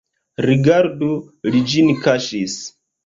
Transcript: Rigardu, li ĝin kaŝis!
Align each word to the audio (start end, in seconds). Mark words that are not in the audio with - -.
Rigardu, 0.47 1.09
li 1.51 1.61
ĝin 1.75 1.93
kaŝis! 2.07 2.57